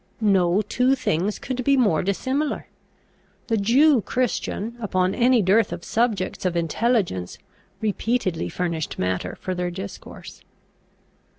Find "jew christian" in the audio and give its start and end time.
3.57-4.75